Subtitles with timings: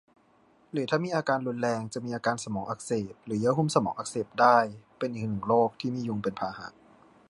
[0.71, 4.57] หรือถ้ามีอาการรุนแรง จะมีอาการสมองอักเสบ หรือเยื่อหุ้มสมองอักเสบได้
[4.97, 6.67] เป็นอีกหนึ่งโรคที่มียุงเป็นพาหะ